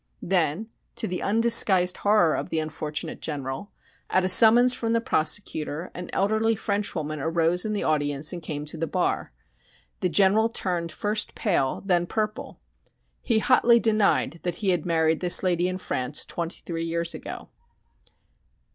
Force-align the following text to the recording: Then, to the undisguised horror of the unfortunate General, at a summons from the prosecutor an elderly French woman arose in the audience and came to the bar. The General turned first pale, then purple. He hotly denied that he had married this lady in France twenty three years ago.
Then, 0.23 0.69
to 0.95 1.07
the 1.07 1.21
undisguised 1.21 1.97
horror 1.97 2.33
of 2.35 2.49
the 2.49 2.57
unfortunate 2.57 3.21
General, 3.21 3.71
at 4.09 4.23
a 4.23 4.29
summons 4.29 4.73
from 4.73 4.93
the 4.93 4.99
prosecutor 4.99 5.91
an 5.93 6.09
elderly 6.11 6.55
French 6.55 6.95
woman 6.95 7.19
arose 7.19 7.65
in 7.65 7.73
the 7.73 7.83
audience 7.83 8.33
and 8.33 8.41
came 8.41 8.65
to 8.65 8.77
the 8.77 8.87
bar. 8.87 9.31
The 9.99 10.09
General 10.09 10.49
turned 10.49 10.91
first 10.91 11.35
pale, 11.35 11.83
then 11.85 12.07
purple. 12.07 12.59
He 13.21 13.37
hotly 13.37 13.79
denied 13.79 14.39
that 14.41 14.55
he 14.55 14.69
had 14.69 14.87
married 14.87 15.19
this 15.19 15.43
lady 15.43 15.67
in 15.67 15.77
France 15.77 16.25
twenty 16.25 16.63
three 16.65 16.85
years 16.85 17.13
ago. 17.13 17.49